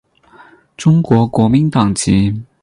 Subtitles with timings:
[0.75, 2.41] 中国国民党籍。